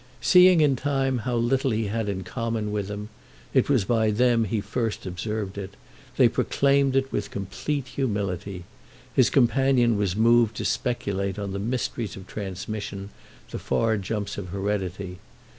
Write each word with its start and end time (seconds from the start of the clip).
Seeing 0.19 0.61
in 0.61 0.75
time 0.75 1.19
how 1.29 1.35
little 1.35 1.69
he 1.69 1.85
had 1.85 2.09
in 2.09 2.23
common 2.23 2.71
with 2.71 2.87
them—it 2.87 3.69
was 3.69 3.85
by 3.85 4.09
them 4.09 4.45
he 4.45 4.59
first 4.59 5.05
observed 5.05 5.59
it; 5.59 5.75
they 6.17 6.27
proclaimed 6.27 6.95
it 6.95 7.11
with 7.11 7.29
complete 7.29 7.85
humility—his 7.89 9.29
companion 9.29 9.99
was 9.99 10.15
moved 10.15 10.55
to 10.55 10.65
speculate 10.65 11.37
on 11.37 11.51
the 11.51 11.59
mysteries 11.59 12.15
of 12.15 12.25
transmission, 12.25 13.11
the 13.51 13.59
far 13.59 13.95
jumps 13.95 14.39
of 14.39 14.47
heredity. 14.49 15.19